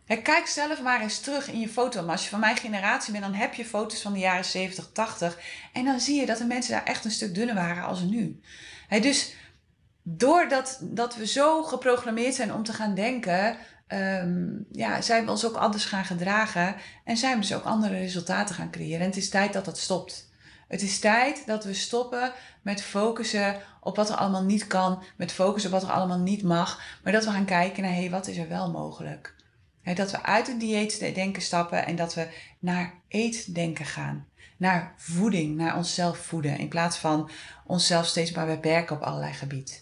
Kijk 0.07 0.47
zelf 0.47 0.83
maar 0.83 1.01
eens 1.01 1.21
terug 1.21 1.51
in 1.51 1.61
je 1.61 1.69
foto. 1.69 2.03
Maar 2.03 2.11
als 2.13 2.25
je 2.25 2.31
van 2.31 2.41
mijn 2.41 2.57
generatie 2.57 3.13
bent, 3.13 3.25
dan 3.25 3.35
heb 3.35 3.55
je 3.55 3.65
foto's 3.65 4.03
van 4.03 4.13
de 4.13 4.19
jaren 4.19 4.45
70, 4.45 4.91
80. 4.93 5.39
En 5.73 5.85
dan 5.85 6.01
zie 6.01 6.21
je 6.21 6.27
dat 6.27 6.39
de 6.39 6.45
mensen 6.45 6.73
daar 6.73 6.85
echt 6.85 7.05
een 7.05 7.11
stuk 7.11 7.35
dunner 7.35 7.55
waren 7.55 7.85
als 7.85 8.01
nu. 8.01 8.41
dus 9.01 9.35
doordat 10.03 10.79
dat 10.81 11.17
we 11.17 11.27
zo 11.27 11.63
geprogrammeerd 11.63 12.35
zijn 12.35 12.53
om 12.53 12.63
te 12.63 12.73
gaan 12.73 12.95
denken, 12.95 13.57
um, 13.89 14.67
ja, 14.73 15.01
zijn 15.01 15.25
we 15.25 15.31
ons 15.31 15.47
ook 15.47 15.57
anders 15.57 15.85
gaan 15.85 16.05
gedragen. 16.05 16.77
En 17.05 17.17
zijn 17.17 17.35
we 17.35 17.41
dus 17.41 17.55
ook 17.55 17.65
andere 17.65 17.99
resultaten 17.99 18.55
gaan 18.55 18.71
creëren. 18.71 19.01
En 19.01 19.07
het 19.07 19.17
is 19.17 19.29
tijd 19.29 19.53
dat 19.53 19.65
dat 19.65 19.79
stopt. 19.79 20.33
Het 20.69 20.83
is 20.83 20.99
tijd 20.99 21.47
dat 21.47 21.65
we 21.65 21.75
stoppen 21.75 22.33
met 22.63 22.83
focussen 22.83 23.57
op 23.81 23.97
wat 23.97 24.09
er 24.09 24.17
allemaal 24.17 24.45
niet 24.45 24.67
kan, 24.67 25.03
met 25.17 25.33
focussen 25.33 25.73
op 25.73 25.81
wat 25.81 25.89
er 25.89 25.97
allemaal 25.97 26.19
niet 26.19 26.43
mag, 26.43 26.81
maar 27.03 27.13
dat 27.13 27.25
we 27.25 27.31
gaan 27.31 27.45
kijken 27.45 27.83
naar 27.83 27.93
hey, 27.93 28.11
wat 28.11 28.27
is 28.27 28.37
er 28.37 28.49
wel 28.49 28.71
mogelijk? 28.71 29.34
Dat 29.93 30.11
we 30.11 30.23
uit 30.23 30.47
het 30.47 30.61
dieetdenken 30.61 31.43
stappen 31.43 31.87
en 31.87 31.97
dat 31.97 32.15
we 32.15 32.29
naar 32.59 32.95
eetdenken 33.09 33.85
gaan. 33.85 34.27
Naar 34.57 34.95
voeding, 34.97 35.57
naar 35.57 35.77
onszelf 35.77 36.19
voeden. 36.19 36.59
In 36.59 36.69
plaats 36.69 36.97
van 36.97 37.31
onszelf 37.67 38.07
steeds 38.07 38.33
maar 38.33 38.47
beperken 38.47 38.97
op 38.97 39.03
allerlei 39.03 39.33
gebieden. 39.33 39.75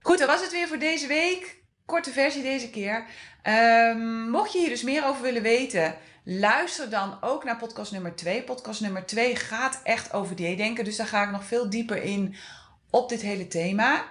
Goed, 0.00 0.18
dat 0.18 0.28
was 0.28 0.40
het 0.40 0.52
weer 0.52 0.68
voor 0.68 0.78
deze 0.78 1.06
week. 1.06 1.60
Korte 1.84 2.10
versie 2.10 2.42
deze 2.42 2.70
keer. 2.70 3.06
Um, 3.42 4.30
mocht 4.30 4.52
je 4.52 4.58
hier 4.58 4.68
dus 4.68 4.82
meer 4.82 5.04
over 5.04 5.22
willen 5.22 5.42
weten, 5.42 5.94
luister 6.24 6.90
dan 6.90 7.18
ook 7.20 7.44
naar 7.44 7.56
podcast 7.56 7.92
nummer 7.92 8.14
2. 8.14 8.42
Podcast 8.42 8.80
nummer 8.80 9.06
2 9.06 9.36
gaat 9.36 9.80
echt 9.84 10.12
over 10.12 10.36
dieetdenken. 10.36 10.84
Dus 10.84 10.96
daar 10.96 11.06
ga 11.06 11.22
ik 11.22 11.30
nog 11.30 11.44
veel 11.44 11.70
dieper 11.70 12.02
in 12.02 12.34
op 12.90 13.08
dit 13.08 13.20
hele 13.20 13.48
thema. 13.48 14.04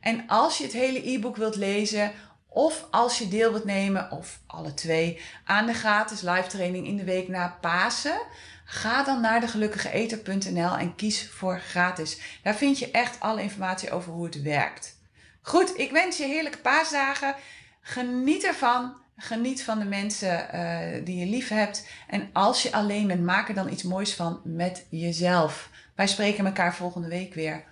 En 0.00 0.24
als 0.26 0.58
je 0.58 0.64
het 0.64 0.72
hele 0.72 1.10
e-book 1.10 1.36
wilt 1.36 1.56
lezen 1.56 2.12
of 2.52 2.86
als 2.90 3.18
je 3.18 3.28
deel 3.28 3.50
wilt 3.50 3.64
nemen, 3.64 4.10
of 4.10 4.40
alle 4.46 4.74
twee, 4.74 5.20
aan 5.44 5.66
de 5.66 5.74
gratis 5.74 6.20
live 6.20 6.46
training 6.48 6.86
in 6.86 6.96
de 6.96 7.04
week 7.04 7.28
na 7.28 7.58
Pasen, 7.60 8.20
ga 8.64 9.04
dan 9.04 9.20
naar 9.20 9.40
degelukkigeeter.nl 9.40 10.76
en 10.76 10.94
kies 10.94 11.30
voor 11.30 11.60
gratis. 11.60 12.20
Daar 12.42 12.54
vind 12.54 12.78
je 12.78 12.90
echt 12.90 13.20
alle 13.20 13.42
informatie 13.42 13.90
over 13.90 14.12
hoe 14.12 14.24
het 14.24 14.42
werkt. 14.42 14.98
Goed, 15.42 15.78
ik 15.78 15.90
wens 15.90 16.16
je 16.16 16.24
heerlijke 16.24 16.58
paasdagen. 16.58 17.34
Geniet 17.80 18.44
ervan. 18.44 18.98
Geniet 19.16 19.62
van 19.62 19.78
de 19.78 19.84
mensen 19.84 20.48
uh, 20.54 21.04
die 21.04 21.16
je 21.16 21.26
lief 21.26 21.48
hebt. 21.48 21.88
En 22.08 22.30
als 22.32 22.62
je 22.62 22.72
alleen 22.72 23.06
bent, 23.06 23.22
maak 23.22 23.48
er 23.48 23.54
dan 23.54 23.72
iets 23.72 23.82
moois 23.82 24.14
van 24.14 24.40
met 24.44 24.86
jezelf. 24.90 25.70
Wij 25.94 26.06
spreken 26.06 26.46
elkaar 26.46 26.74
volgende 26.74 27.08
week 27.08 27.34
weer. 27.34 27.64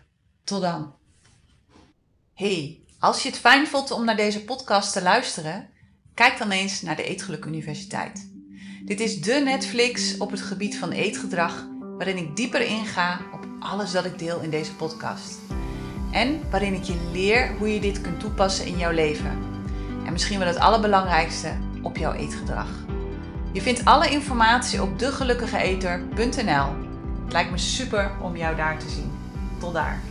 Tot 0.45 0.61
dan. 0.61 0.95
Hey. 2.35 2.88
Als 2.99 3.23
je 3.23 3.29
het 3.29 3.39
fijn 3.39 3.67
vond 3.67 3.91
om 3.91 4.05
naar 4.05 4.17
deze 4.17 4.45
podcast 4.45 4.93
te 4.93 5.03
luisteren, 5.03 5.71
Kijk 6.19 6.39
dan 6.39 6.51
eens 6.51 6.83
naar 6.83 6.97
de 6.97 7.05
Eetgeluk 7.05 7.45
Universiteit. 7.45 8.31
Dit 8.85 9.01
is 9.01 9.21
de 9.21 9.41
Netflix 9.45 10.17
op 10.17 10.31
het 10.31 10.41
gebied 10.41 10.79
van 10.79 10.91
eetgedrag, 10.91 11.67
waarin 11.81 12.17
ik 12.17 12.37
dieper 12.37 12.61
inga 12.61 13.21
op 13.33 13.47
alles 13.61 13.93
dat 13.93 14.05
ik 14.05 14.19
deel 14.19 14.41
in 14.41 14.51
deze 14.51 14.75
podcast. 14.75 15.39
En 16.13 16.41
waarin 16.51 16.75
ik 16.75 16.83
je 16.83 17.11
leer 17.13 17.57
hoe 17.59 17.75
je 17.75 17.81
dit 17.81 18.01
kunt 18.01 18.21
toepassen 18.21 18.67
in 18.67 18.79
jouw 18.79 18.91
leven. 18.91 19.39
En 20.07 20.13
misschien 20.13 20.39
wel 20.39 20.49
het 20.49 20.59
allerbelangrijkste, 20.59 21.53
op 21.83 21.97
jouw 21.97 22.13
eetgedrag. 22.13 22.69
Je 23.53 23.63
vindt 23.63 23.85
alle 23.85 24.11
informatie 24.11 24.83
op 24.83 24.99
degelukkigeeter.nl. 24.99 26.87
Het 27.25 27.33
lijkt 27.33 27.51
me 27.51 27.59
super 27.59 28.11
om 28.23 28.37
jou 28.37 28.57
daar 28.57 28.79
te 28.79 28.89
zien. 28.89 29.13
Tot 29.59 29.73
daar. 29.73 30.08